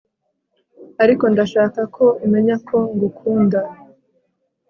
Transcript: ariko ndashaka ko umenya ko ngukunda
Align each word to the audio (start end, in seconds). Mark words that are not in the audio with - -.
ariko 1.03 1.23
ndashaka 1.33 1.81
ko 1.95 2.05
umenya 2.25 2.55
ko 2.67 2.77
ngukunda 2.93 3.59